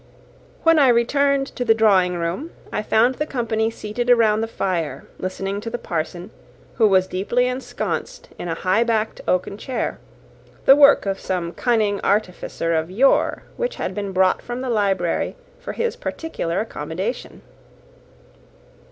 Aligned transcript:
When 0.63 0.79
I 0.79 0.87
returned 0.87 1.45
to 1.55 1.63
the 1.63 1.75
drawing 1.75 2.15
room, 2.15 2.49
I 2.73 2.81
found 2.81 3.13
the 3.13 3.27
company 3.27 3.69
seated 3.69 4.09
around 4.09 4.41
the 4.41 4.47
fire, 4.47 5.05
listening 5.19 5.61
to 5.61 5.69
the 5.69 5.77
parson, 5.77 6.31
who 6.77 6.87
was 6.87 7.05
deeply 7.05 7.45
ensconced 7.45 8.27
in 8.39 8.47
a 8.47 8.55
high 8.55 8.83
backed 8.83 9.21
oaken 9.27 9.59
chair, 9.59 9.99
the 10.65 10.75
work 10.75 11.05
of 11.05 11.19
some 11.19 11.51
cunning 11.53 12.01
artificer 12.03 12.73
of 12.73 12.89
yore, 12.89 13.43
which 13.57 13.75
had 13.75 13.93
been 13.93 14.11
brought 14.11 14.41
from 14.41 14.61
the 14.61 14.71
library 14.71 15.35
for 15.59 15.73
his 15.73 15.95
particular 15.95 16.59
accommodation. 16.59 17.43